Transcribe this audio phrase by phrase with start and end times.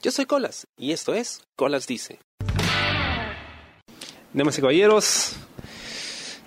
[0.00, 2.20] Yo soy Colas y esto es Colas Dice.
[4.32, 5.32] Damas y caballeros,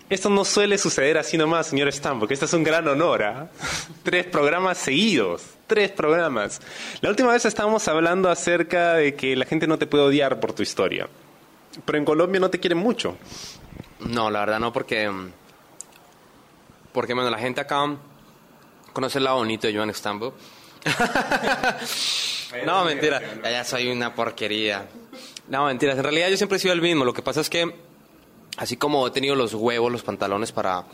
[0.09, 3.24] esto no suele suceder así nomás, señor Stan, porque este es un gran honor.
[3.24, 3.50] ¿ah?
[4.03, 6.61] Tres programas seguidos, tres programas.
[7.01, 10.54] La última vez estábamos hablando acerca de que la gente no te puede odiar por
[10.54, 11.10] tu historia.
[11.84, 13.18] Pero en Colombia no te quieren mucho.
[14.00, 15.12] No, la verdad no, porque.
[16.94, 17.98] Porque, bueno, la gente acá
[18.94, 20.36] conoce el lado bonito de Joan Stambo.
[22.66, 23.21] no, mentira.
[23.43, 24.88] Ya soy una porquería.
[25.48, 25.98] No, mentiras.
[25.98, 27.05] En realidad yo siempre he sido el mismo.
[27.05, 27.76] Lo que pasa es que,
[28.58, 30.86] así como he tenido los huevos, los pantalones para,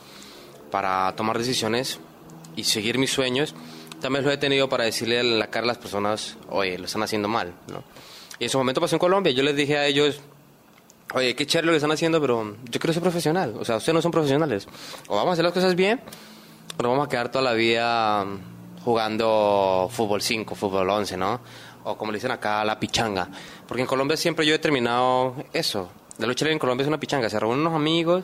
[0.72, 2.00] para tomar decisiones
[2.56, 3.56] y seguir mis sueños,
[4.02, 7.04] también lo he tenido para decirle en la cara a las personas, oye, lo están
[7.04, 7.84] haciendo mal, ¿no?
[8.40, 9.32] Y en su momento pasó en Colombia.
[9.34, 10.22] Yo les dije a ellos,
[11.14, 13.56] oye, qué chévere lo que están haciendo, pero yo quiero ser profesional.
[13.60, 14.68] O sea, ustedes no son profesionales.
[15.08, 16.02] O vamos a hacer las cosas bien,
[16.78, 18.26] o vamos a quedar toda la vida
[18.88, 21.42] jugando fútbol 5, fútbol 11, ¿no?
[21.84, 23.28] O como le dicen acá, la pichanga.
[23.68, 25.90] Porque en Colombia siempre yo he terminado eso.
[26.20, 27.30] La lucha libre en Colombia es una pichanga.
[27.30, 28.24] Se reúnen unos amigos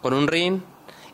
[0.00, 0.62] con un ring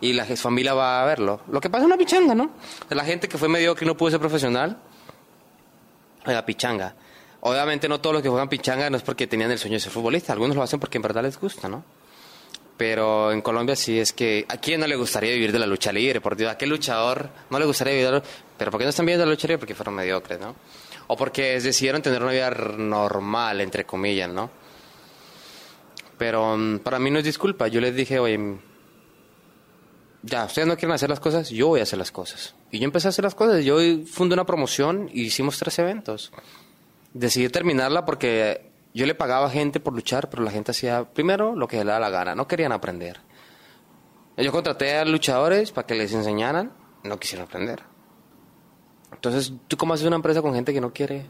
[0.00, 1.40] y la familia va a verlo.
[1.50, 2.52] Lo que pasa es una pichanga, ¿no?
[2.88, 4.78] La gente que fue medio que no pudo ser profesional,
[6.24, 6.94] la pichanga.
[7.40, 9.90] Obviamente no todos los que juegan pichanga no es porque tenían el sueño de ser
[9.90, 11.82] futbolista, algunos lo hacen porque en verdad les gusta, ¿no?
[12.76, 15.92] Pero en Colombia sí es que a quién no le gustaría vivir de la lucha
[15.92, 18.22] libre, por Dios, a qué luchador no le gustaría vivir de la
[18.56, 19.58] pero ¿por qué no están viviendo de la libre?
[19.58, 20.54] Porque fueron mediocres, ¿no?
[21.06, 24.50] O porque decidieron tener una vida normal, entre comillas, ¿no?
[26.18, 28.58] Pero mm, para mí no es disculpa, yo les dije, oye,
[30.22, 32.54] ya, ustedes no quieren hacer las cosas, yo voy a hacer las cosas.
[32.70, 36.32] Y yo empecé a hacer las cosas, yo fundé una promoción y hicimos tres eventos
[37.14, 41.56] decidí terminarla porque yo le pagaba a gente por luchar, pero la gente hacía primero
[41.56, 43.20] lo que le daba la gana, no querían aprender.
[44.36, 46.72] Yo contraté a luchadores para que les enseñaran,
[47.04, 47.82] no quisieron aprender.
[49.14, 51.26] Entonces, ¿tú cómo haces una empresa con gente que no quiere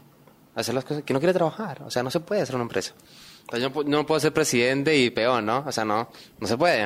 [0.55, 1.81] hacer las cosas, que no quiere trabajar?
[1.83, 2.93] O sea, no se puede hacer una empresa.
[3.57, 5.63] yo no, puedo ser presidente y peor, ¿no?
[5.65, 6.83] O sea, no, no se puede.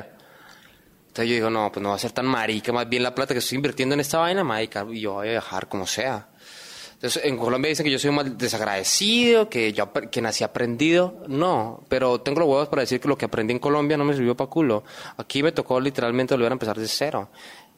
[1.08, 3.34] Entonces yo digo, no, pues no va a ser tan marica, más bien la plata
[3.34, 6.30] que estoy invirtiendo en esta vaina, marica, y yo voy a viajar como sea.
[7.00, 11.24] Entonces, en Colombia dicen que yo soy un desagradecido, que yo que nací aprendido.
[11.30, 14.14] No, pero tengo los huevos para decir que lo que aprendí en Colombia no me
[14.14, 14.84] sirvió para culo.
[15.16, 17.30] Aquí me tocó literalmente volver a empezar de cero.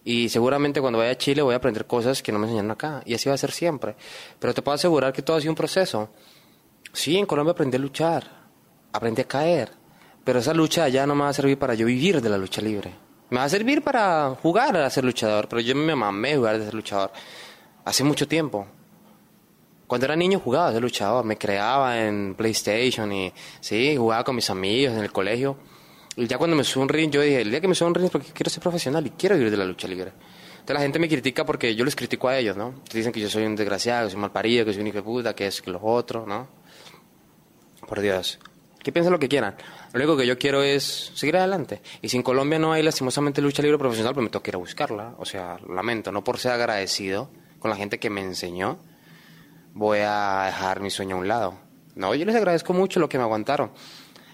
[0.03, 3.01] Y seguramente cuando vaya a Chile voy a aprender cosas que no me enseñaron acá.
[3.05, 3.95] Y así va a ser siempre.
[4.39, 6.09] Pero te puedo asegurar que todo ha sido un proceso.
[6.91, 8.25] Sí, en Colombia aprendí a luchar.
[8.91, 9.71] Aprendí a caer.
[10.23, 12.61] Pero esa lucha allá no me va a servir para yo vivir de la lucha
[12.61, 12.93] libre.
[13.29, 15.47] Me va a servir para jugar a ser luchador.
[15.47, 17.11] Pero yo me mamé jugar de ser luchador.
[17.85, 18.65] Hace mucho tiempo.
[19.85, 24.49] Cuando era niño jugaba de luchador, me creaba en PlayStation y sí, jugaba con mis
[24.49, 25.57] amigos en el colegio.
[26.17, 28.61] Ya cuando me subo yo dije, el día que me subo es porque quiero ser
[28.61, 30.11] profesional y quiero vivir de la lucha libre.
[30.51, 32.75] Entonces la gente me critica porque yo les critico a ellos, ¿no?
[32.93, 35.03] Dicen que yo soy un desgraciado, que soy mal parido, que soy un hijo de
[35.03, 36.47] puta, que es que los otros, ¿no?
[37.87, 38.39] Por Dios.
[38.83, 39.55] Que piensen lo que quieran.
[39.93, 41.81] Lo único que yo quiero es seguir adelante.
[42.01, 44.59] Y si en Colombia no hay lastimosamente lucha libre profesional, pues me toca ir a
[44.59, 45.15] buscarla.
[45.17, 47.29] O sea, lamento, no por ser agradecido
[47.59, 48.79] con la gente que me enseñó,
[49.73, 51.53] voy a dejar mi sueño a un lado.
[51.95, 53.71] No, yo les agradezco mucho lo que me aguantaron.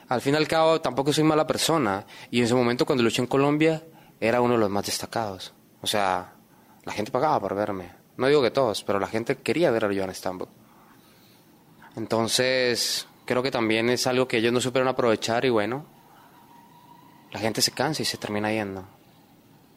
[0.10, 2.06] Al fin y al cabo, tampoco soy mala persona.
[2.32, 3.84] Y en ese momento, cuando luché en Colombia,
[4.20, 5.54] era uno de los más destacados.
[5.82, 6.34] O sea,
[6.84, 7.92] la gente pagaba por verme.
[8.16, 10.48] No digo que todos, pero la gente quería ver a Joan Stambul.
[11.96, 15.86] Entonces, creo que también es algo que ellos no supieron aprovechar y bueno,
[17.32, 18.88] la gente se cansa y se termina yendo.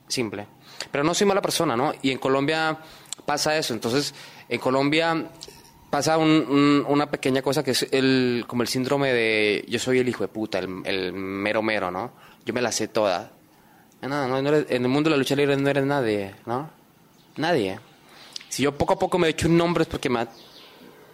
[0.09, 0.47] Simple.
[0.91, 1.93] Pero no soy mala persona, ¿no?
[2.03, 2.79] Y en Colombia
[3.27, 3.75] pasa eso.
[3.75, 4.15] Entonces,
[4.49, 5.31] en Colombia
[5.91, 10.23] pasa una pequeña cosa que es el, como el síndrome de yo soy el hijo
[10.23, 12.13] de puta, el, mero mero, ¿no?
[12.47, 13.33] Yo me la sé toda.
[14.01, 16.71] No, no, en el mundo de la lucha libre no eres nadie, ¿no?
[17.37, 17.81] Nadie.
[18.49, 20.27] Si yo poco a poco me he hecho un nombre es porque me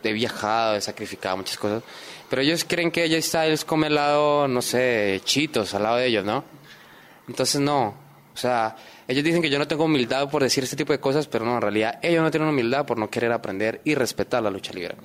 [0.04, 1.82] he viajado, he sacrificado muchas cosas.
[2.28, 5.96] Pero ellos creen que ella está, es como al lado, no sé, chitos al lado
[5.96, 6.44] de ellos, ¿no?
[7.28, 7.94] Entonces no.
[8.34, 8.76] O sea,
[9.08, 11.54] ellos dicen que yo no tengo humildad por decir este tipo de cosas, pero no,
[11.54, 14.96] en realidad ellos no tienen humildad por no querer aprender y respetar la lucha libre.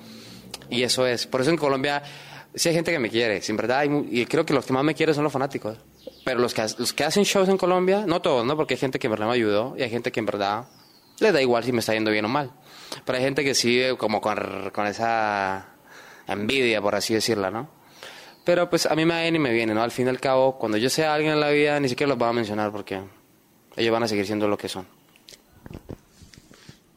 [0.70, 1.26] Y eso es.
[1.26, 2.02] Por eso en Colombia
[2.54, 4.94] sí hay gente que me quiere, sin verdad, y creo que los que más me
[4.94, 5.78] quieren son los fanáticos.
[6.24, 8.56] Pero los que, los que hacen shows en Colombia, no todos, ¿no?
[8.56, 10.66] Porque hay gente que en verdad me ayudó y hay gente que en verdad
[11.20, 12.52] les da igual si me está yendo bien o mal.
[13.04, 15.68] Pero hay gente que sigue como con, con esa
[16.26, 17.68] envidia, por así decirla, ¿no?
[18.44, 19.82] Pero pues a mí me viene y me viene, ¿no?
[19.82, 22.18] Al fin y al cabo, cuando yo sea alguien en la vida, ni siquiera los
[22.18, 23.00] voy a mencionar porque
[23.76, 24.86] ellos van a seguir siendo lo que son.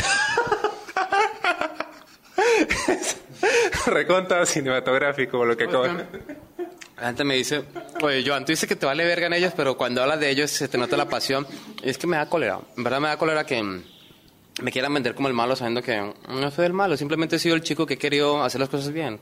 [3.86, 5.86] Reconta cinematográfico, lo que acabo
[6.98, 7.66] La gente me dice,
[8.02, 10.50] oye, Joan, tú dices que te vale verga en ellos, pero cuando hablas de ellos
[10.52, 11.46] se te nota la pasión.
[11.84, 12.60] Y es que me da cólera.
[12.78, 16.52] En verdad me da cólera que me quieran vender como el malo sabiendo que no
[16.52, 19.20] soy el malo, simplemente he sido el chico que he querido hacer las cosas bien.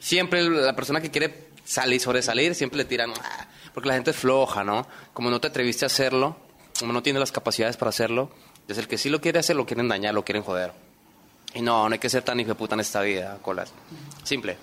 [0.00, 4.16] Siempre la persona que quiere salir, sobresalir, siempre le tiran, "Ah", porque la gente es
[4.16, 4.86] floja, ¿no?
[5.14, 6.36] Como no te atreviste a hacerlo,
[6.82, 8.30] no tiene las capacidades para hacerlo,
[8.68, 10.72] es el que sí lo quiere hacer, lo quieren dañar, lo quieren joder.
[11.54, 13.72] Y no, no hay que ser tan hijo de puta en esta vida, colas.
[14.24, 14.56] Simple.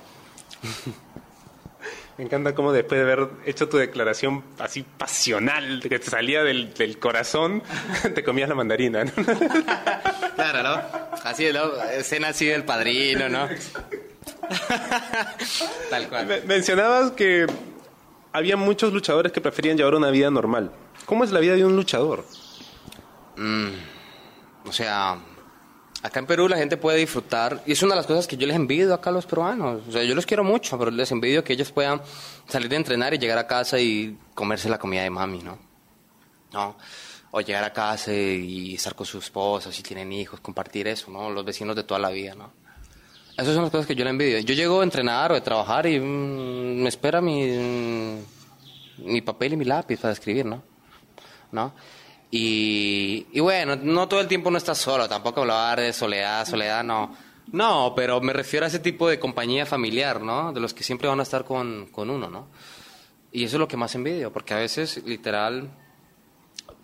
[2.17, 6.73] Me encanta cómo después de haber hecho tu declaración así pasional, que te salía del,
[6.73, 7.63] del corazón,
[8.13, 9.03] te comías la mandarina.
[9.05, 9.11] ¿no?
[10.35, 10.81] Claro, ¿no?
[11.23, 11.75] Así, ¿no?
[11.83, 13.47] Escena así del padrino, ¿no?
[15.89, 16.25] Tal cual.
[16.25, 17.45] Me- Mencionabas que
[18.33, 20.71] había muchos luchadores que preferían llevar una vida normal.
[21.11, 22.23] ¿Cómo es la vida de un luchador?
[24.65, 25.17] O sea,
[26.01, 28.47] acá en Perú la gente puede disfrutar, y es una de las cosas que yo
[28.47, 29.81] les envidio acá a los peruanos.
[29.89, 32.01] O sea, yo los quiero mucho, pero les envidio que ellos puedan
[32.47, 35.59] salir de entrenar y llegar a casa y comerse la comida de mami, ¿no?
[36.53, 36.77] ¿No?
[37.31, 41.29] O llegar a casa y estar con su esposa, si tienen hijos, compartir eso, ¿no?
[41.29, 42.53] Los vecinos de toda la vida, ¿no?
[43.33, 44.39] Esas son las cosas que yo le envidio.
[44.39, 48.17] Yo llego a entrenar o a trabajar y mm, me espera mi, mm,
[48.99, 50.70] mi papel y mi lápiz para escribir, ¿no?
[51.51, 51.73] ¿No?
[52.29, 56.83] Y, y bueno, no todo el tiempo no estás solo, tampoco hablar de soledad, soledad
[56.83, 57.15] no.
[57.51, 60.53] No, pero me refiero a ese tipo de compañía familiar, ¿no?
[60.53, 62.47] De los que siempre van a estar con, con uno, ¿no?
[63.31, 65.69] Y eso es lo que más envidio, porque a veces, literal,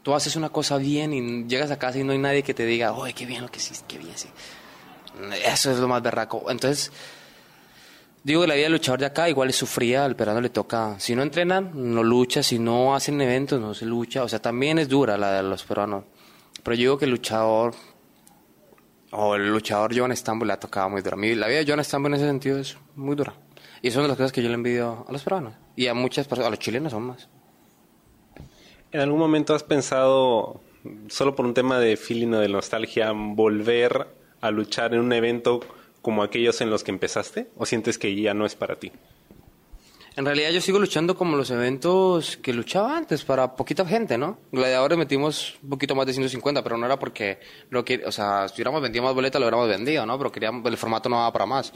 [0.03, 2.65] tú haces una cosa bien y llegas a casa y no hay nadie que te
[2.65, 4.29] diga, oye, qué bien lo que hiciste, qué bien, sí.
[5.45, 6.49] Eso es lo más berraco.
[6.49, 6.91] Entonces,
[8.27, 11.00] Digo que la vida del luchador de acá igual es sufrida, al peruano le toca,
[11.00, 14.79] si no entrenan, no lucha, si no hacen eventos, no se lucha, o sea, también
[14.79, 16.03] es dura la de los peruanos.
[16.62, 17.74] Pero yo digo que el luchador,
[19.12, 21.15] o el luchador John Stambo le ha tocado muy dura.
[21.15, 23.33] La vida de John Stambo en ese sentido es muy dura.
[23.81, 25.53] Y son de las cosas que yo le envidio a los peruanos.
[25.77, 27.30] Y a muchas personas, a los chilenos son más.
[28.91, 30.59] ¿En algún momento has pensado,
[31.07, 34.06] solo por un tema de feeling o de nostalgia, volver
[34.41, 35.62] a luchar en un evento
[36.07, 37.50] como aquellos en los que empezaste?
[37.57, 38.94] ¿O sientes que ya no es para ti?
[40.15, 44.39] En realidad yo sigo luchando como los eventos que luchaba antes, para poquita gente, ¿no?
[44.54, 47.39] Gladiadores metimos un poquito más de 150, pero no era porque,
[47.71, 50.18] lo que, o sea, si hubiéramos vendido más boletas lo hubiéramos vendido, ¿no?
[50.18, 51.74] Pero queríamos, el formato no daba para más.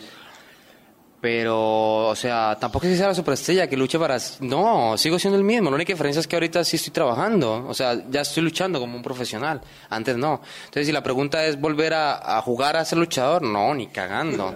[1.21, 4.17] Pero, o sea, tampoco es que sea la superestrella que luche para...
[4.39, 5.69] No, sigo siendo el mismo.
[5.69, 7.67] La única diferencia es que ahorita sí estoy trabajando.
[7.67, 9.61] O sea, ya estoy luchando como un profesional.
[9.91, 10.41] Antes no.
[10.65, 14.55] Entonces, si la pregunta es volver a, a jugar a ser luchador, no, ni cagando.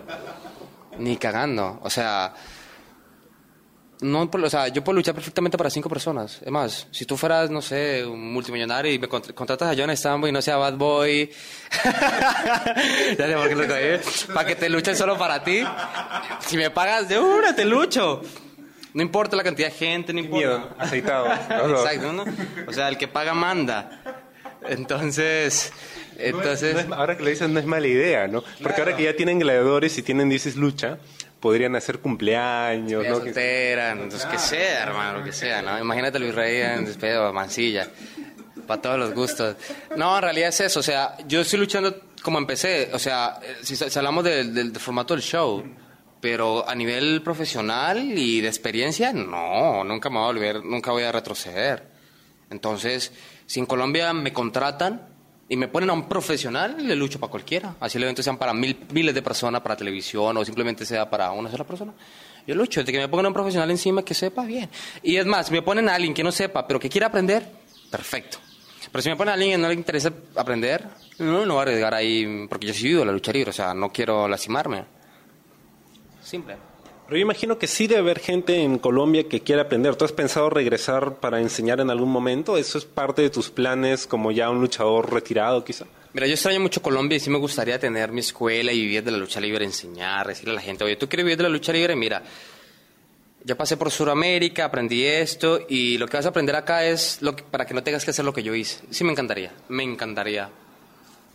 [0.97, 1.79] Ni cagando.
[1.83, 2.33] O sea,
[4.05, 6.39] no, o sea, yo puedo luchar perfectamente para cinco personas.
[6.41, 9.95] Es más, si tú fueras, no sé, un multimillonario y me contr- contratas a John
[9.95, 11.29] Stambo y no sea Bad Boy,
[13.17, 15.61] ya sé por qué lo cogí, para que te luchen solo para ti.
[16.39, 18.21] Si me pagas de una, te lucho.
[18.93, 20.37] No importa la cantidad de gente, no importa.
[20.47, 21.27] Miedo, aceitado.
[21.83, 22.23] Exacto, ¿no?
[22.67, 24.01] O sea, el que paga manda.
[24.67, 25.71] Entonces,
[26.17, 26.73] entonces...
[26.73, 28.43] No es- ahora que lo dices no es mala idea, ¿no?
[28.63, 30.97] Porque ahora que ya tienen gladiadores y tienen, dices, lucha,
[31.39, 33.19] podrían hacer cumpleaños, Despedida ¿no?
[33.19, 35.79] Que- soltera, entonces que sea, hermano, lo que sea, ¿no?
[35.79, 37.87] Imagínate a Luis Rey en despedido, mancilla,
[38.65, 39.55] para todos los gustos.
[39.95, 43.75] No, en realidad es eso, o sea, yo estoy luchando como empecé, o sea, si,
[43.75, 45.63] si hablamos del, del- del formato del show,
[46.19, 51.03] pero a nivel profesional y de experiencia, no, nunca me voy a volver, nunca voy
[51.03, 51.83] a retroceder.
[52.49, 53.11] Entonces,
[53.45, 55.07] si en Colombia me contratan
[55.47, 57.75] y me ponen a un profesional, le lucho para cualquiera.
[57.79, 61.31] Así el evento sean para mil, miles de personas, para televisión o simplemente sea para
[61.31, 61.93] una sola persona.
[62.47, 64.69] Yo lucho, de que me pongan a un profesional encima que sepa bien.
[65.03, 67.47] Y es más, me ponen a alguien que no sepa, pero que quiera aprender,
[67.89, 68.37] perfecto.
[68.91, 70.87] Pero si me ponen a alguien que no le interesa aprender,
[71.19, 73.73] no, no voy a arriesgar ahí, porque yo sí vivo la lucha libre, o sea,
[73.73, 74.85] no quiero lastimarme.
[76.21, 76.55] Simple.
[77.07, 79.95] Pero yo imagino que sí debe haber gente en Colombia que quiera aprender.
[79.95, 82.57] ¿Tú has pensado regresar para enseñar en algún momento?
[82.57, 85.85] ¿Eso es parte de tus planes como ya un luchador retirado quizá?
[86.13, 89.11] Mira, yo extraño mucho Colombia y sí me gustaría tener mi escuela y vivir de
[89.11, 91.71] la lucha libre, enseñar, decirle a la gente, oye, ¿tú quieres vivir de la lucha
[91.73, 91.95] libre?
[91.95, 92.23] Mira,
[93.43, 97.35] ya pasé por Sudamérica, aprendí esto y lo que vas a aprender acá es lo
[97.35, 98.79] que- para que no tengas que hacer lo que yo hice.
[98.89, 100.49] Sí me encantaría, me encantaría.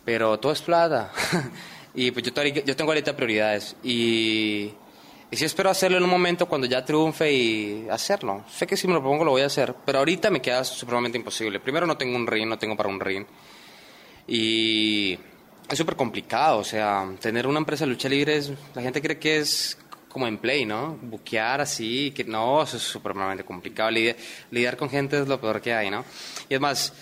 [0.03, 1.13] Pero todo es plata.
[1.95, 4.71] y pues yo, yo tengo ahorita prioridades y,
[5.31, 8.43] y sí espero hacerlo en un momento cuando ya triunfe y hacerlo.
[8.49, 11.17] Sé que si me lo propongo lo voy a hacer, pero ahorita me queda supremamente
[11.17, 11.61] imposible.
[11.61, 13.25] Primero no tengo un ring, no tengo para un ring.
[14.27, 15.17] Y
[15.69, 19.17] es súper complicado, o sea, tener una empresa de lucha libre, es, la gente cree
[19.17, 19.77] que es
[20.09, 20.99] como en play, ¿no?
[21.01, 23.89] Buquear así, que no, eso es supremamente complicado.
[23.89, 24.17] Lidiar,
[24.51, 26.03] lidiar con gente es lo peor que hay, ¿no?
[26.49, 26.93] Y es más,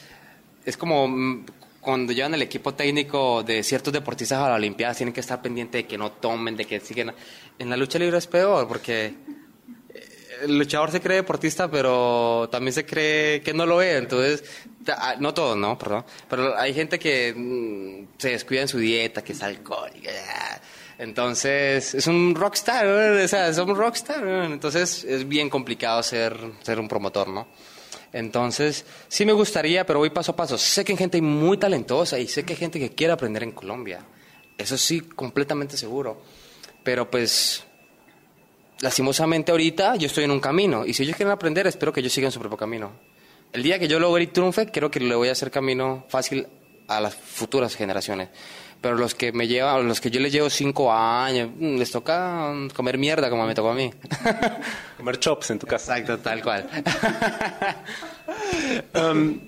[0.64, 1.46] es como mm,
[1.82, 5.84] cuando llevan el equipo técnico de ciertos deportistas a las Olimpiadas, tienen que estar pendientes
[5.84, 7.14] de que no tomen, de que sigan.
[7.58, 10.10] En la lucha libre es peor, porque eh,
[10.44, 13.98] el luchador se cree deportista, pero también se cree que no lo es.
[13.98, 14.44] Entonces,
[14.90, 15.78] ah, no todos, ¿no?
[15.78, 16.06] Perdón.
[16.30, 20.12] Pero hay gente que mm, se descuida en su dieta, que es alcohólica.
[20.98, 23.24] Entonces, es un rockstar, ¿no?
[23.24, 24.28] o sea, es un rockstar.
[24.28, 27.48] Entonces, es bien complicado ser, ser un promotor, ¿no?
[28.12, 30.58] Entonces, sí me gustaría, pero voy paso a paso.
[30.58, 33.52] Sé que hay gente muy talentosa y sé que hay gente que quiere aprender en
[33.52, 34.06] Colombia.
[34.58, 36.22] Eso sí, completamente seguro.
[36.84, 37.64] Pero pues,
[38.82, 42.14] lastimosamente ahorita yo estoy en un camino y si ellos quieren aprender, espero que ellos
[42.14, 42.92] sigan su propio camino.
[43.52, 46.48] El día que yo logre y triunfe, creo que le voy a hacer camino fácil
[46.88, 48.30] a las futuras generaciones.
[48.82, 52.54] Pero los que me llevan, los que yo les llevo cinco años, mm, les toca
[52.74, 53.92] comer mierda como me tocó a mí.
[54.98, 55.98] Comer chops en tu casa.
[55.98, 56.70] Exacto, tal cual.
[58.94, 59.40] Um,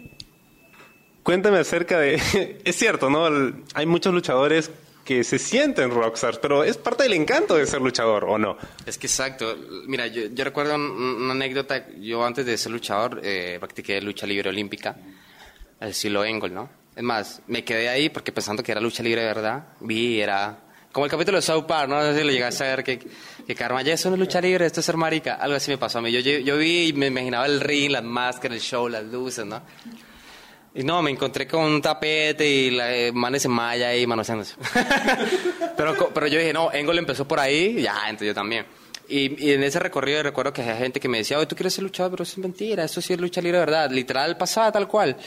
[1.23, 2.15] cuéntame acerca de...
[2.63, 3.27] es cierto, ¿no?
[3.27, 4.71] El- Hay muchos luchadores
[5.05, 8.57] que se sienten rockstars, pero es parte del encanto de ser luchador, ¿o no?
[8.85, 9.55] Es que exacto.
[9.87, 10.81] Mira, yo, yo recuerdo un-
[11.21, 11.87] una anécdota.
[11.99, 14.95] Yo antes de ser luchador eh, practiqué lucha libre olímpica,
[15.79, 16.69] al estilo Engel, ¿no?
[17.01, 20.55] Es más, me quedé ahí porque pensando que era lucha libre verdad, vi era
[20.91, 21.95] como el capítulo de South Park, ¿no?
[21.95, 24.39] No sé si lo llegaste a ver que, que Karma, ya eso no es lucha
[24.39, 25.33] libre, esto es ser marica.
[25.33, 26.11] Algo así me pasó a mí.
[26.11, 29.63] Yo, yo, vi y me imaginaba el ring, las máscaras, el show, las luces, ¿no?
[30.75, 34.53] Y no, me encontré con un tapete y la eh, manes en malla ahí manoseándose.
[35.75, 38.67] pero, pero yo dije, no, Engel empezó por ahí, ya, entonces yo también.
[39.09, 41.73] Y, y en ese recorrido recuerdo que había gente que me decía, oye, tú quieres
[41.73, 44.87] ser luchador, pero eso es mentira, esto sí es lucha libre verdad, literal pasada tal
[44.87, 45.17] cual.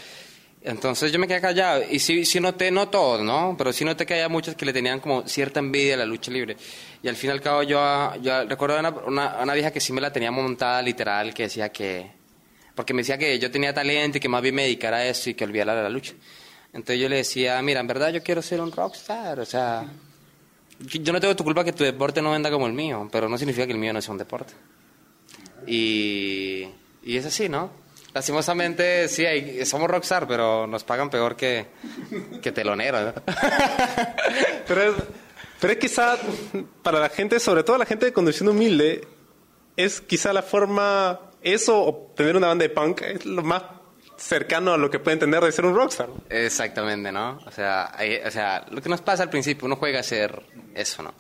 [0.65, 3.55] Entonces yo me quedé callado y sí, sí noté, no todos, ¿no?
[3.59, 6.31] Pero sí noté que había muchos que le tenían como cierta envidia a la lucha
[6.31, 6.57] libre.
[7.03, 7.79] Y al fin y al cabo yo,
[8.23, 11.71] yo recuerdo una, una, una vieja que sí me la tenía montada literal, que decía
[11.71, 12.11] que,
[12.75, 15.29] porque me decía que yo tenía talento y que más bien me dedicara a eso
[15.29, 16.15] y que olvidara la lucha.
[16.73, 19.87] Entonces yo le decía, mira, en verdad yo quiero ser un rockstar, o sea,
[20.81, 23.37] yo no tengo tu culpa que tu deporte no venda como el mío, pero no
[23.37, 24.55] significa que el mío no sea un deporte.
[25.67, 26.67] Y,
[27.03, 27.84] y es así, ¿no?
[28.15, 31.67] Lastimosamente, sí, hay- somos rockstar, pero nos pagan peor que,
[32.41, 33.07] que telonero.
[33.07, 33.13] ¿no?
[34.67, 34.95] Pero es,
[35.61, 36.17] pero es quizá
[36.83, 39.07] para la gente, sobre todo la gente de condición humilde,
[39.77, 43.63] es quizá la forma, eso o tener una banda de punk, es lo más
[44.17, 46.09] cercano a lo que puede entender de ser un rockstar.
[46.31, 47.39] Exactamente, ¿no?
[47.47, 50.43] O sea, hay- o sea, lo que nos pasa al principio, uno juega a ser
[50.75, 51.13] eso, ¿no?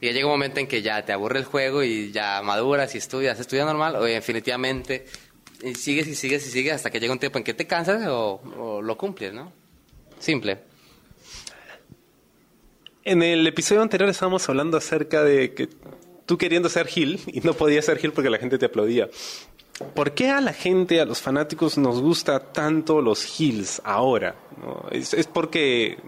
[0.00, 2.94] Y ya llega un momento en que ya te aburre el juego y ya maduras
[2.94, 5.06] y estudias, estudias normal, o definitivamente
[5.62, 8.06] y sigues y sigues y sigues hasta que llega un tiempo en que te cansas
[8.08, 9.52] o, lo cumples, ¿no?
[10.18, 10.58] Simple.
[13.04, 15.68] En el episodio anterior estábamos hablando acerca de que
[16.26, 19.08] tú queriendo ser Gil y no podías ser Gil porque la gente te aplaudía.
[19.94, 24.34] ¿Por qué a la gente, a los fanáticos, nos gusta tanto los Hills ahora?
[24.60, 24.88] ¿no?
[24.90, 25.98] ¿Es, es porque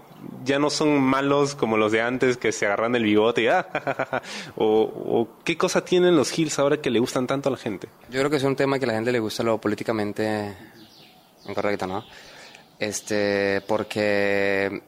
[0.43, 3.67] ya no son malos como los de antes que se agarran el bigote y ah,
[3.71, 4.21] ja, ja, ja, ja?
[4.57, 7.89] o, qué cosa tienen los Hills ahora que le gustan tanto a la gente?
[8.09, 10.55] Yo creo que es un tema que a la gente le gusta lo políticamente
[11.47, 12.05] incorrecto, ¿no?
[12.77, 14.81] Este, porque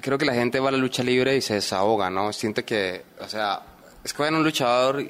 [0.00, 2.32] creo que la gente va a la lucha libre y se desahoga, ¿no?
[2.32, 3.60] Siente que, o sea,
[4.04, 5.04] escogen un luchador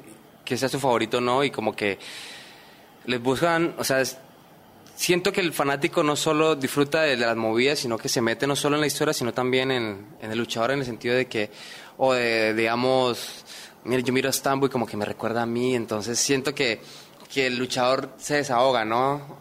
[0.44, 1.44] que sea su favorito, ¿no?
[1.44, 1.98] Y como que
[3.04, 4.18] les buscan, o sea, es-
[4.98, 8.56] siento que el fanático no solo disfruta de, las movidas, sino que se mete no
[8.56, 11.50] solo en la historia, sino también en, el luchador en el sentido de que,
[11.98, 13.44] o de, digamos,
[13.84, 16.80] mira, yo miro a Stambo y como que me recuerda a mí, entonces siento que,
[17.32, 19.38] que el luchador se desahoga, ¿no?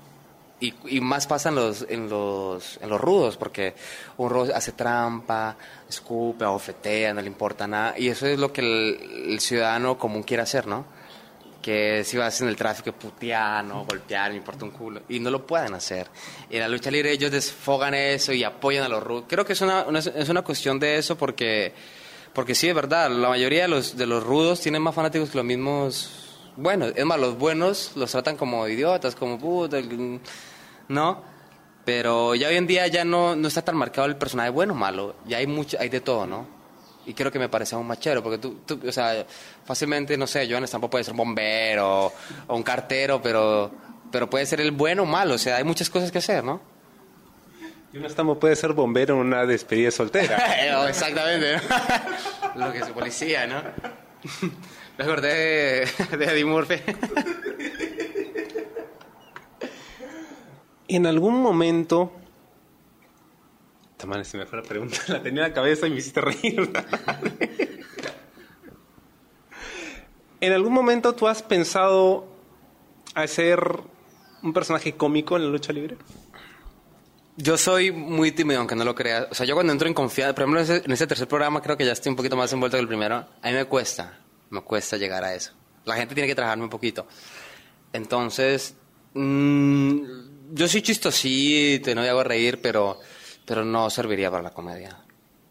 [0.60, 3.76] Y, más pasa en los, en, los, en los rudos, porque
[4.18, 5.56] un rudo hace trampa,
[5.88, 7.94] escupe, abofetea, no le importa nada.
[7.96, 10.97] Y eso es lo que el ciudadano común quiere hacer, ¿no?
[11.68, 13.84] Que si vas en el tráfico, putear, ¿no?
[13.84, 15.02] golpear, me importa un culo.
[15.10, 16.08] Y no lo pueden hacer.
[16.50, 19.26] Y en la lucha libre ellos desfogan eso y apoyan a los rudos.
[19.28, 21.74] Creo que es una, es una cuestión de eso porque,
[22.32, 25.40] porque sí, es verdad, la mayoría de los, de los rudos tienen más fanáticos que
[25.40, 26.10] los mismos
[26.56, 26.94] buenos.
[26.96, 29.80] Es más, los buenos los tratan como idiotas, como puta,
[30.88, 31.22] ¿no?
[31.84, 34.78] Pero ya hoy en día ya no, no está tan marcado el personaje bueno o
[34.78, 35.18] malo.
[35.26, 36.57] Ya hay mucho, hay de todo, ¿no?
[37.08, 39.26] Y creo que me parece aún más chévere, porque tú, tú, o sea,
[39.66, 42.12] fácilmente, no sé, Joan Estampo puede ser un bombero
[42.48, 43.72] o un cartero, pero,
[44.12, 46.62] pero puede ser el bueno o malo, o sea, hay muchas cosas que hacer, ¿no?
[47.94, 50.38] Y un estambo puede ser bombero en una despedida soltera.
[50.90, 51.62] Exactamente, ¿no?
[52.66, 53.62] Lo que es policía, ¿no?
[54.98, 56.76] Me acordé de, de Eddie Murphy.
[60.90, 62.12] En algún momento.
[64.08, 64.98] Tamales, se me fue la pregunta.
[65.10, 66.72] La tenía en la cabeza y me hiciste reír.
[70.40, 72.26] en algún momento tú has pensado
[73.16, 73.60] hacer
[74.44, 75.98] un personaje cómico en la lucha libre?
[77.36, 79.28] Yo soy muy tímido, aunque no lo creas.
[79.30, 81.62] O sea, yo cuando entro en confianza, por ejemplo, en ese, en ese tercer programa
[81.62, 83.16] creo que ya estoy un poquito más envuelto que el primero.
[83.16, 85.52] A mí me cuesta, me cuesta llegar a eso.
[85.84, 87.08] La gente tiene que trabajarme un poquito.
[87.92, 88.74] Entonces,
[89.14, 90.02] mm,
[90.54, 93.00] yo soy chistosito, no me hago reír, pero,
[93.48, 95.00] pero no serviría para la comedia.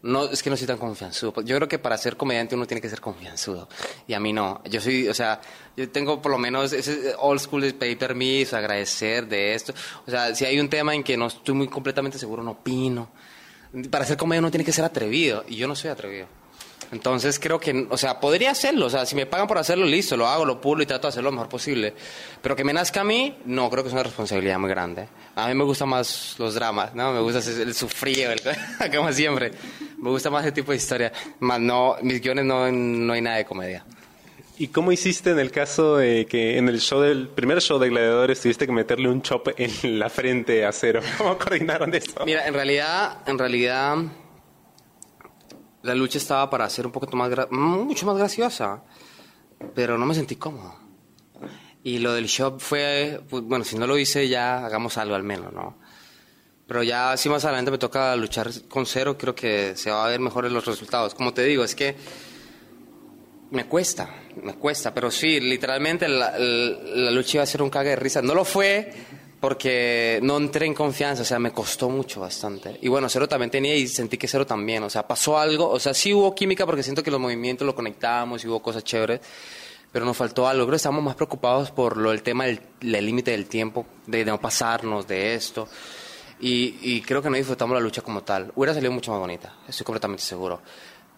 [0.03, 1.41] No, es que no soy tan confianzudo.
[1.43, 3.69] Yo creo que para ser comediante uno tiene que ser confianzudo.
[4.07, 4.63] Y a mí no.
[4.67, 5.41] Yo soy, o sea,
[5.77, 9.73] yo tengo por lo menos ese old school de pedir permiso, agradecer de esto.
[10.07, 13.11] O sea, si hay un tema en que no estoy muy completamente seguro, no opino.
[13.91, 15.45] Para ser comediante uno tiene que ser atrevido.
[15.49, 16.29] Y yo no soy atrevido.
[16.93, 20.17] Entonces creo que, o sea, podría hacerlo, o sea, si me pagan por hacerlo, listo,
[20.17, 21.95] lo hago, lo pulo y trato de hacerlo lo mejor posible.
[22.41, 25.09] Pero que me nazca a mí, no, creo que es una responsabilidad muy grande.
[25.35, 27.13] A mí me gustan más los dramas, ¿no?
[27.13, 28.41] Me gusta el sufrido, el,
[28.97, 29.53] como siempre.
[29.99, 31.13] Me gusta más ese tipo de historia.
[31.41, 33.85] Más no, mis guiones no, no hay nada de comedia.
[34.59, 37.91] ¿Y cómo hiciste en el caso de que en el show del primer show de
[37.91, 41.01] Gladiadores tuviste que meterle un chop en la frente a cero?
[41.19, 42.25] ¿Cómo coordinaron eso?
[42.25, 43.97] Mira, en realidad, en realidad
[45.87, 48.83] la lucha estaba para ser un poquito más, mucho más graciosa,
[49.75, 50.75] pero no me sentí cómodo.
[51.83, 55.23] Y lo del shop fue, pues, bueno, si no lo hice ya hagamos algo al
[55.23, 55.79] menos, ¿no?
[56.67, 60.09] Pero ya si más adelante me toca luchar con cero, creo que se va a
[60.09, 61.15] ver mejores los resultados.
[61.15, 61.95] Como te digo, es que
[63.53, 64.11] me cuesta,
[64.43, 68.21] me cuesta, pero sí, literalmente la, la lucha iba a ser un cague de risa.
[68.21, 68.93] No lo fue,
[69.47, 72.81] porque no entré en confianza, o sea, me costó mucho bastante.
[72.83, 75.79] Y bueno, Cero también tenía y sentí que Cero también, o sea, pasó algo, o
[75.79, 79.21] sea, sí hubo química porque siento que los movimientos lo conectábamos y hubo cosas chéveres,
[79.93, 80.65] pero nos faltó algo.
[80.65, 84.41] Creo que estábamos más preocupados por lo, el tema del límite del tiempo, de, no
[84.41, 85.69] pasarnos, de esto.
[86.41, 88.51] Y, creo que no disfrutamos la lucha como tal.
[88.57, 90.61] Hubiera salido mucho más bonita, estoy completamente seguro.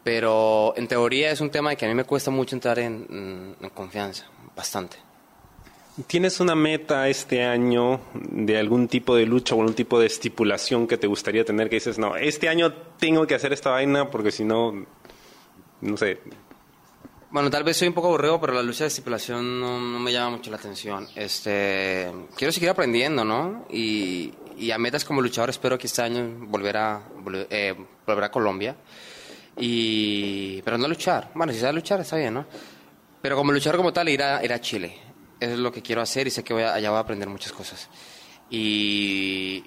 [0.05, 4.27] Pero en teoría es un tema que a mí me cuesta mucho entrar en confianza,
[4.55, 5.08] bastante.
[6.07, 10.87] ¿Tienes una meta este año de algún tipo de lucha o algún tipo de estipulación
[10.87, 14.31] que te gustaría tener que dices, no, este año tengo que hacer esta vaina porque
[14.31, 14.87] si no,
[15.81, 16.21] no sé.
[17.31, 20.37] Bueno, tal vez soy un poco aburrido, pero la lucha de estipulación no, me llama
[20.37, 21.09] mucho la atención.
[21.17, 23.67] Este, quiero seguir aprendiendo, ¿no?
[23.71, 24.33] Y,
[24.73, 27.03] a metas como luchador espero que este año volver a,
[27.51, 27.75] eh,
[28.07, 28.77] volver a Colombia.
[29.57, 31.33] Y, pero no luchar.
[31.35, 32.47] Bueno, si sabe luchar está bien, ¿no?
[33.21, 35.08] Pero como luchador como tal, ir a, ir a Chile
[35.41, 37.89] es lo que quiero hacer y sé que allá voy a aprender muchas cosas.
[38.51, 39.63] Y,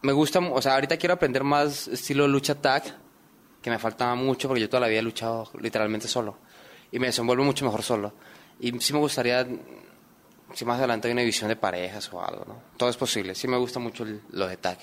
[0.00, 2.84] me gusta, o sea, ahorita quiero aprender más estilo lucha tag,
[3.60, 6.38] que me faltaba mucho porque yo toda la vida he luchado literalmente solo.
[6.92, 8.14] Y me desenvuelvo mucho mejor solo.
[8.60, 9.46] Y sí me gustaría,
[10.54, 12.62] si más adelante hay una división de parejas o algo, ¿no?
[12.76, 13.34] Todo es posible.
[13.34, 14.78] Sí me gusta mucho lo de tag.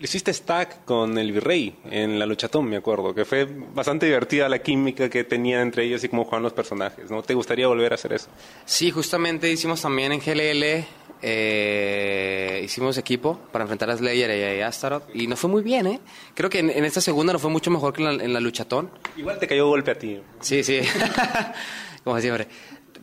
[0.00, 4.60] Hiciste stack con el virrey en la luchatón, me acuerdo, que fue bastante divertida la
[4.60, 7.22] química que tenía entre ellos y cómo jugaban los personajes, ¿no?
[7.22, 8.28] ¿Te gustaría volver a hacer eso?
[8.64, 10.86] Sí, justamente hicimos también en GLL,
[11.22, 15.86] eh, hicimos equipo para enfrentar a Slayer y a Astaroth y nos fue muy bien,
[15.86, 16.00] ¿eh?
[16.34, 18.90] Creo que en, esta segunda nos fue mucho mejor que en la, en la luchatón.
[19.18, 20.18] Igual te cayó golpe a ti.
[20.40, 20.80] Sí, sí,
[22.04, 22.48] como siempre.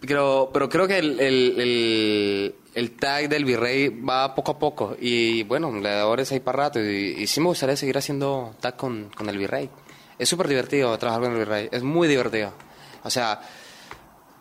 [0.02, 2.56] Pero, pero creo que el, el, el,
[2.96, 4.96] tag del virrey va poco a poco.
[5.00, 6.80] Y bueno, ahora es ahí para rato.
[6.80, 9.70] Y, sí me gustaría seguir haciendo tag con, con el virrey.
[10.20, 11.70] Es súper divertido trabajar con el virrey.
[11.72, 12.54] Es muy divertido.
[13.04, 13.42] O sea,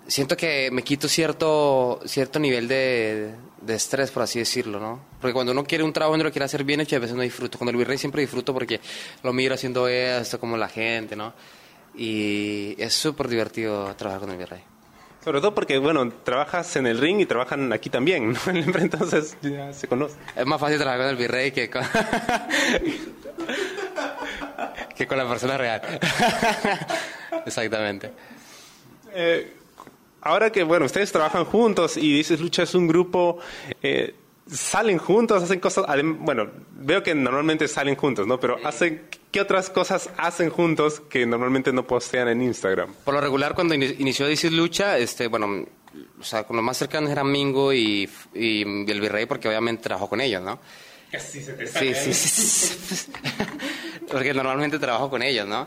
[0.06, 5.00] siento que me quito cierto, cierto nivel de, de estrés, por así decirlo, ¿no?
[5.20, 7.22] Porque cuando uno quiere un trabajo y lo quiere hacer bien hecho, a veces no
[7.22, 7.58] disfruto.
[7.58, 8.80] Con el virrey siempre disfruto porque
[9.22, 11.32] lo miro haciendo esto, como la gente, ¿no?
[11.96, 14.75] Y es súper divertido trabajar con el virrey.
[15.26, 18.38] Sobre todo porque, bueno, trabajas en el ring y trabajan aquí también, ¿no?
[18.54, 20.14] Entonces ya se conoce.
[20.36, 21.82] Es más fácil trabajar con el virrey que con,
[24.96, 25.82] que con la persona real.
[27.44, 28.12] Exactamente.
[29.14, 29.52] Eh,
[30.20, 33.40] ahora que, bueno, ustedes trabajan juntos y dices, Lucha es un grupo...
[33.82, 34.14] Eh,
[34.50, 35.84] salen juntos, hacen cosas,
[36.18, 38.38] bueno, veo que normalmente salen juntos, ¿no?
[38.38, 42.94] Pero hacen, ¿qué otras cosas hacen juntos que normalmente no postean en Instagram?
[43.04, 45.66] Por lo regular, cuando inició DC Lucha, este, bueno,
[46.20, 50.08] o sea, con los más cercanos eran Mingo y, y, el Virrey, porque obviamente trabajo
[50.08, 50.60] con ellos, ¿no?
[51.18, 53.12] Sí, sí, sí, sí,
[54.10, 55.66] porque normalmente trabajo con ellos, ¿no?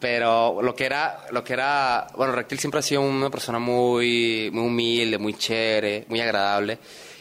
[0.00, 4.48] Pero lo que era, lo que era, bueno, Rectil siempre ha sido una persona muy,
[4.52, 6.78] muy humilde, muy chévere, muy agradable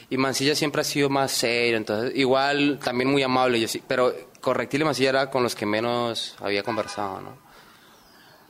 [0.09, 4.13] y Mancilla siempre ha sido más serio, entonces igual también muy amable, yo sí, pero
[4.41, 7.47] Correctil y Mancilla era con los que menos había conversado, ¿no?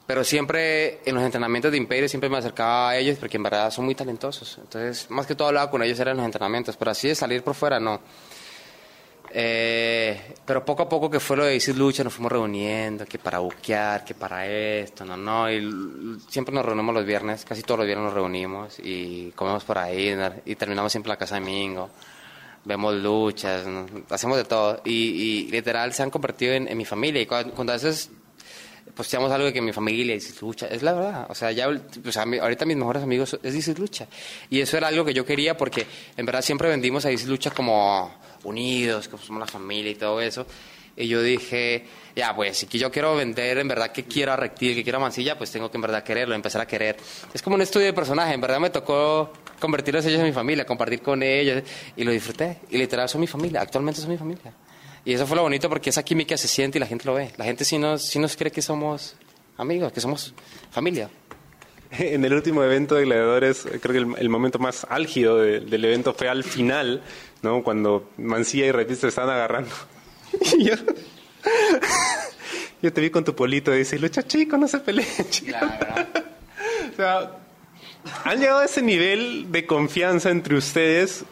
[0.06, 3.70] Pero siempre en los entrenamientos de Imperio siempre me acercaba a ellos porque en verdad
[3.72, 4.58] son muy talentosos.
[4.58, 7.56] Entonces, más que todo hablaba con ellos eran los entrenamientos, pero así de salir por
[7.56, 8.00] fuera, no.
[9.39, 13.19] Eh, pero poco a poco que fue lo de Isis Lucha, nos fuimos reuniendo, que
[13.19, 17.78] para buquear, que para esto, no, no, y siempre nos reunimos los viernes, casi todos
[17.78, 21.41] los viernes nos reunimos y comemos por ahí y terminamos siempre en la casa de
[21.41, 21.91] Mingo,
[22.65, 23.63] vemos luchas,
[24.10, 28.10] hacemos de todo y, literal se han convertido en, mi familia y cuando, a veces
[28.95, 30.65] posteamos algo de que mi familia es lucha.
[30.65, 31.28] Es la verdad.
[31.30, 34.08] O sea, ya, ahorita mis mejores amigos es Isis Lucha.
[34.50, 37.52] Y eso era algo que yo quería porque en verdad siempre vendimos a Isis Lucha
[37.52, 38.12] como
[38.43, 40.45] unidos, como somos la familia y todo eso.
[40.95, 44.73] Y yo dije, ya, pues, si yo quiero vender, en verdad que quiero a Rectil,
[44.73, 46.97] que quiero a Mancilla, pues tengo que en verdad quererlo, empezar a querer.
[47.32, 50.65] Es como un estudio de personaje, en verdad me tocó convertirlos ellos en mi familia,
[50.65, 51.62] compartir con ellos,
[51.95, 52.58] y lo disfruté.
[52.71, 54.52] Y literal son mi familia, actualmente son mi familia.
[55.06, 57.32] Y eso fue lo bonito porque esa química se siente y la gente lo ve.
[57.38, 59.15] La gente sí nos, sí nos cree que somos
[59.58, 60.34] amigos, que somos
[60.71, 61.10] familia.
[62.00, 66.30] En el último evento de gladiadores, creo que el, momento más álgido del evento fue
[66.30, 67.02] al final,
[67.41, 67.63] ¿no?
[67.63, 69.71] Cuando Mancilla y Repis se están agarrando.
[70.58, 70.76] Y yo,
[72.82, 75.58] yo te vi con tu polito y dices, lucha chico, no se peleen, chico.
[76.91, 77.32] o sea,
[78.23, 81.23] han llegado a ese nivel de confianza entre ustedes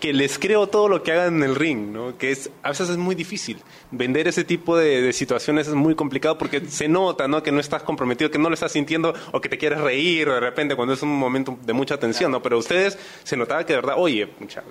[0.00, 2.16] que les creo todo lo que hagan en el ring, ¿no?
[2.16, 3.58] Que es, a veces es muy difícil.
[3.90, 7.42] Vender ese tipo de, situaciones es muy complicado porque se nota, ¿no?
[7.42, 10.40] Que no estás comprometido, que no lo estás sintiendo o que te quieres reír de
[10.40, 12.42] repente cuando es un momento de mucha tensión, ¿no?
[12.42, 14.28] Pero ustedes se notaba que de verdad, oye,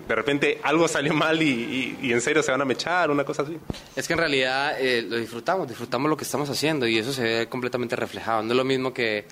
[0.07, 3.57] de repente algo salió mal y, en serio se van a mechar, una cosa así.
[3.95, 7.23] Es que en realidad eh, lo disfrutamos, disfrutamos lo que estamos haciendo y eso se
[7.23, 8.43] ve completamente reflejado.
[8.43, 9.25] No es lo mismo que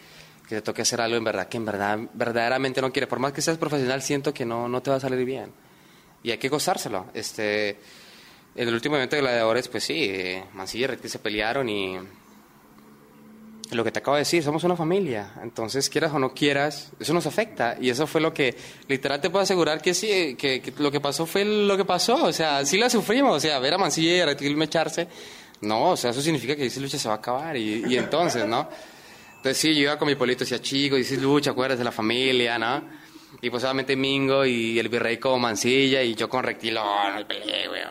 [0.47, 3.07] que te toque hacer algo en verdad que en verdad verdaderamente no quiere.
[3.07, 5.49] Por más que seas profesional, siento que no, no te va a salir bien
[6.25, 7.05] y hay que gozárselo.
[7.13, 7.77] Este,
[8.55, 11.99] en el último evento de gladiadores, pues sí, Mancilla y Recti se pelearon y
[13.69, 15.33] lo que te acabo de decir, somos una familia.
[15.43, 17.77] Entonces, quieras o no quieras, eso nos afecta.
[17.79, 18.55] Y eso fue lo que,
[18.87, 22.25] literal, te puedo asegurar que sí, que, lo que pasó fue lo que pasó.
[22.25, 23.37] O sea, sí la sufrimos.
[23.37, 25.07] O sea, ver a Mancilla y a Recti mecharse,
[25.61, 27.55] no, o sea, eso significa que esa lucha se va a acabar.
[27.55, 28.67] Y, y entonces, ¿no?
[29.37, 32.57] Entonces, sí, yo iba con mi polito, decía, chico, dices lucha, acuerdas de la familia,
[32.57, 33.04] ¿no?
[33.41, 37.27] Y pues obviamente Mingo y el virrey como Mancilla y yo con Rectilo, no, no
[37.27, 37.81] peleé, güey.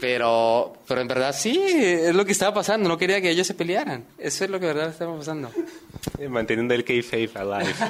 [0.00, 2.88] Pero, pero en verdad sí, es lo que estaba pasando.
[2.88, 4.04] No quería que ellos se pelearan.
[4.18, 5.50] Eso es lo que en verdad estaba pasando.
[6.28, 7.74] Manteniendo el kayfabe alive.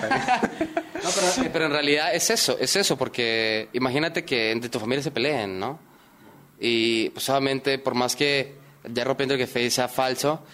[1.02, 5.02] no, pero, pero, en realidad es eso, es eso, porque imagínate que entre tu familia
[5.02, 5.78] se peleen, ¿no?
[6.60, 8.54] Y pues obviamente, por más que
[8.84, 10.44] ya rompiendo el kayfabe sea falso,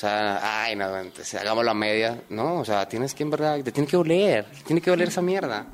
[0.00, 2.22] sea, ay, no, entonces, hagámoslo a media.
[2.30, 5.20] No, o sea, tienes que en verdad, te tiene que oler, tiene que oler esa
[5.20, 5.66] mierda.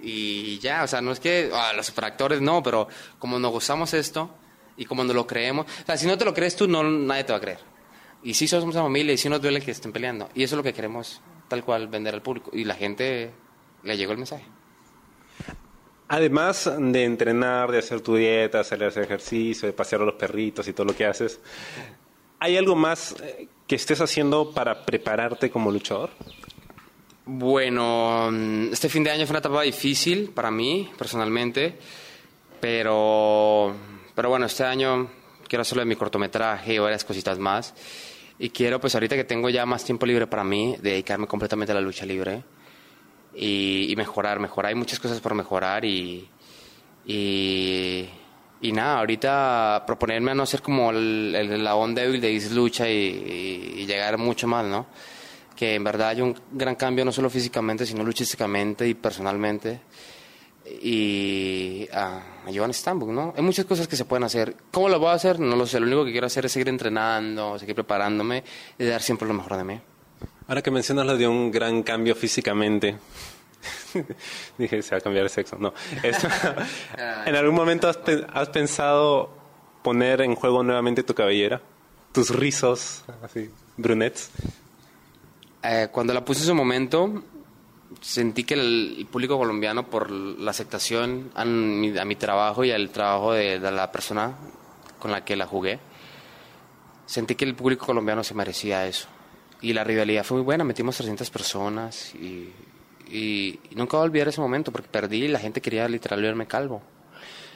[0.00, 2.86] Y ya, o sea, no es que ah, los superactores no, pero
[3.18, 4.30] como nos gozamos esto
[4.76, 7.24] y como nos lo creemos, o sea, si no te lo crees tú, no, nadie
[7.24, 7.58] te va a creer.
[8.22, 10.28] Y sí somos una familia y sí nos duele que estén peleando.
[10.34, 12.50] Y eso es lo que queremos tal cual vender al público.
[12.52, 13.32] Y la gente
[13.82, 14.44] le llegó el mensaje.
[16.08, 20.68] Además de entrenar, de hacer tu dieta, hacer ese ejercicio, de pasear a los perritos
[20.68, 21.40] y todo lo que haces,
[22.38, 26.10] ¿hay algo más eh, que estés haciendo para prepararte como luchador?
[27.26, 31.78] Bueno, mm, este fin de año fue una etapa difícil para mí, personalmente,
[32.60, 33.74] pero,
[34.14, 35.08] pero bueno, este año
[35.48, 37.74] quiero hacerlo de mi cortometraje y varias cositas más.
[38.38, 41.76] Y quiero, pues ahorita que tengo ya más tiempo libre para mí, dedicarme completamente a
[41.76, 42.42] la lucha libre
[43.34, 44.70] y, mejorar, mejorar.
[44.70, 46.28] Hay muchas cosas por mejorar y,
[47.06, 48.08] y
[48.64, 53.76] y nada, ahorita proponerme a no ser como el, el onda débil de Islucha y,
[53.76, 54.86] y, llegar mucho más, ¿no?
[55.54, 59.80] Que en verdad hay un gran cambio no solo físicamente, sino luchísticamente y personalmente.
[60.80, 63.34] Y a, a Jovan Stambuk, ¿no?
[63.36, 64.56] Hay muchas cosas que se pueden hacer.
[64.70, 65.38] ¿Cómo lo voy a hacer?
[65.38, 65.78] No lo sé.
[65.78, 68.44] Lo único que quiero hacer es seguir entrenando, seguir preparándome
[68.78, 69.80] y dar siempre lo mejor de mí.
[70.48, 72.96] Ahora que mencionas lo de un gran cambio físicamente,
[74.58, 75.56] Dije, se va a cambiar de sexo.
[75.58, 75.72] No.
[77.26, 79.30] ¿En algún momento has, pensado
[79.82, 81.60] poner en juego nuevamente tu cabellera?
[82.12, 84.30] ¿Tus rizos, así, brunettes?
[85.62, 87.22] Eh, cuando la puse en su momento,
[88.00, 93.58] sentí que el, público colombiano, por la aceptación a mi, trabajo y al trabajo de,
[93.58, 94.34] de, la persona
[94.98, 95.80] con la que la jugué,
[97.06, 99.08] sentí que el público colombiano se merecía eso.
[99.60, 102.52] Y la rivalidad fue muy buena, metimos 300 personas y
[103.08, 106.46] y, nunca voy a olvidar ese momento porque perdí y la gente quería literal verme
[106.46, 106.82] calvo.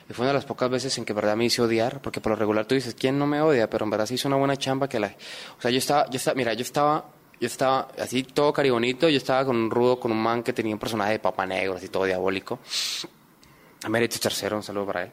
[0.09, 2.31] Y fue una de las pocas veces en que verdad me hice odiar, porque por
[2.31, 3.69] lo regular tú dices, ¿quién no me odia?
[3.69, 5.15] Pero en verdad se hizo una buena chamba que la...
[5.59, 9.19] O sea, yo estaba, yo estaba, mira, yo estaba, yo estaba así todo caribonito, yo
[9.19, 11.89] estaba con un rudo, con un man que tenía un personaje de papa negro, así
[11.89, 12.59] todo diabólico.
[13.85, 15.11] Amérito Tercero, un saludo para él.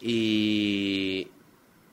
[0.00, 1.28] Y...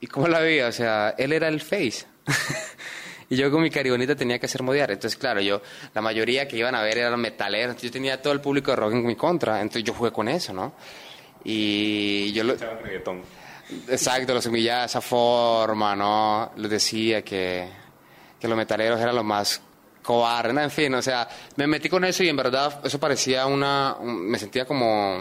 [0.00, 0.68] ¿Y cómo la veía?
[0.68, 2.06] O sea, él era el face.
[3.30, 4.90] Y yo con mi caribonita tenía que hacer modiar.
[4.90, 5.60] Entonces, claro, yo,
[5.94, 7.70] la mayoría que iban a ver eran metaleros.
[7.70, 9.60] Entonces, yo tenía todo el público de rock en mi contra.
[9.60, 10.72] Entonces, yo jugué con eso, ¿no?
[11.44, 12.54] Y yo lo...
[13.88, 16.52] Exacto, los humillaba de esa forma, ¿no?
[16.56, 17.68] Les decía que,
[18.40, 19.60] que los metaleros eran los más
[20.02, 23.96] cobardes, en fin, o sea, me metí con eso y en verdad eso parecía una...
[24.00, 25.18] me sentía como,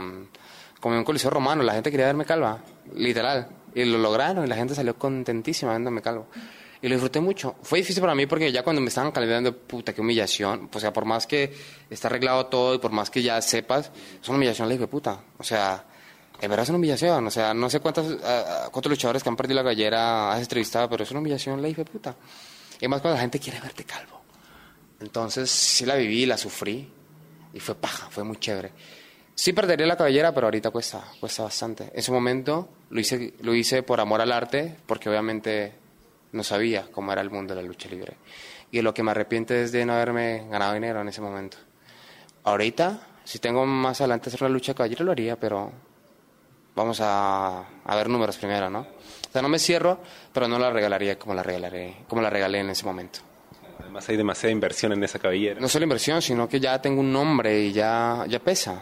[0.80, 2.60] como un coliseo romano, la gente quería verme calva,
[2.96, 3.50] literal.
[3.76, 6.28] Y lo lograron y la gente salió contentísima viéndome calvo.
[6.82, 7.56] Y lo disfruté mucho.
[7.63, 10.70] Fue difícil para mí porque ya cuando me estaban calentando, puta, qué humillación.
[10.72, 11.54] O sea, por más que
[11.90, 15.22] está arreglado todo y por más que ya sepas, es una humillación, le dije, puta.
[15.40, 15.84] O sea,
[16.40, 17.26] en verdad es una humillación.
[17.26, 20.88] O sea, no sé cuántos, uh, cuántos luchadores que han perdido la gallera has entrevistado,
[20.90, 22.16] pero es una humillación, le dije, puta.
[22.80, 24.22] Y más cuando la gente quiere verte calvo.
[25.00, 26.92] Entonces, sí la viví, la sufrí.
[27.54, 28.72] Y fue paja, fue muy chévere.
[29.34, 31.86] Sí perdería la cabellera, pero ahorita cuesta, cuesta bastante.
[31.86, 35.74] En ese momento lo hice, lo hice por amor al arte, porque obviamente
[36.32, 38.18] no sabía cómo era el mundo de la lucha libre.
[38.72, 41.58] Y lo que me arrepiento es de no haberme ganado dinero en ese momento.
[42.44, 45.72] Ahorita, si tengo más adelante hacer una lucha de cabellera, lo haría, pero
[46.76, 48.80] vamos a, a, ver números primero, ¿no?
[48.80, 50.00] O sea, no me cierro,
[50.34, 53.20] pero no la regalaría como la regalaré, como la regalé en ese momento.
[53.80, 55.60] Además hay demasiada inversión en esa cabellera.
[55.60, 58.82] No solo inversión, sino que ya tengo un nombre y ya, ya pesa.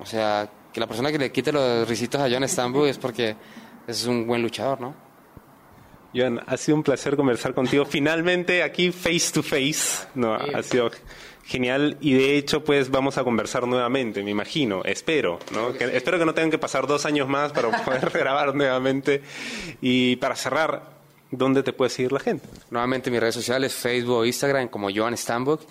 [0.00, 3.36] O sea, que la persona que le quite los risitos a John Stambu es porque
[3.86, 5.07] es un buen luchador, ¿no?
[6.14, 7.84] John, ha sido un placer conversar contigo.
[7.84, 10.90] Finalmente aquí face to face, no, ha sido
[11.44, 15.72] genial y de hecho pues vamos a conversar nuevamente, me imagino, espero, ¿no?
[15.72, 19.22] Que, espero que no tengan que pasar dos años más para poder grabar nuevamente
[19.80, 20.82] y para cerrar,
[21.30, 22.46] ¿dónde te puede seguir la gente?
[22.70, 25.62] Nuevamente mis redes sociales, Facebook, Instagram como Joan Stambuk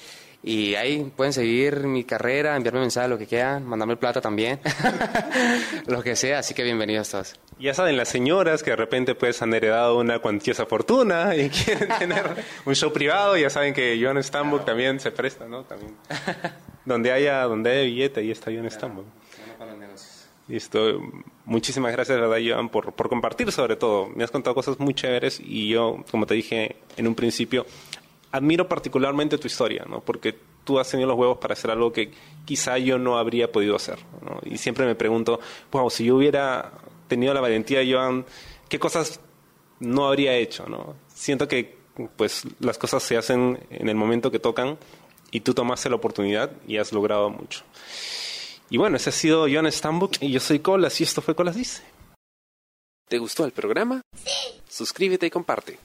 [0.43, 4.59] y ahí pueden seguir mi carrera, enviarme mensajes, lo que quieran, mandarme plata también,
[5.87, 7.35] lo que sea, así que bienvenidos todos.
[7.59, 11.89] Ya saben, las señoras que de repente pues han heredado una cuantiosa fortuna y quieren
[11.99, 15.63] tener un show privado, ya saben que Joan Stambuk también se presta, ¿no?
[15.63, 15.95] También.
[16.85, 19.05] donde haya donde haya billete, ahí está Joan Stambuk.
[20.47, 21.01] Listo.
[21.43, 24.07] Muchísimas gracias, verdad, Joan, por, por compartir sobre todo.
[24.15, 27.65] Me has contado cosas muy chéveres y yo, como te dije en un principio,
[28.31, 30.01] admiro particularmente tu historia, ¿no?
[30.01, 32.11] Porque tú has tenido los huevos para hacer algo que
[32.45, 34.39] quizá yo no habría podido hacer, ¿no?
[34.43, 35.39] Y siempre me pregunto,
[35.71, 36.73] wow, si yo hubiera
[37.07, 38.25] tenido la valentía, Joan,
[38.67, 39.19] ¿qué cosas
[39.79, 40.95] no habría hecho, no?
[41.07, 41.77] Siento que,
[42.15, 44.77] pues, las cosas se hacen en el momento que tocan
[45.31, 47.63] y tú tomaste la oportunidad y has logrado mucho.
[48.69, 51.55] Y bueno, ese ha sido Joan Stambuk y yo soy Colas y esto fue Colas
[51.55, 51.83] Dice.
[53.07, 54.01] ¿Te gustó el programa?
[54.13, 54.61] Sí.
[54.67, 55.79] Suscríbete y comparte.